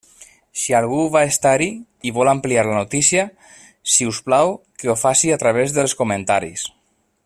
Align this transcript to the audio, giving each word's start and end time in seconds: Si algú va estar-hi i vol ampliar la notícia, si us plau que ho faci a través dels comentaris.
Si 0.61 0.75
algú 0.77 1.01
va 1.15 1.21
estar-hi 1.31 1.67
i 2.11 2.15
vol 2.15 2.31
ampliar 2.31 2.63
la 2.69 2.79
notícia, 2.79 3.27
si 3.97 4.11
us 4.13 4.23
plau 4.31 4.55
que 4.81 4.93
ho 4.95 4.99
faci 5.07 5.35
a 5.37 5.41
través 5.45 5.77
dels 5.79 5.99
comentaris. 6.05 6.71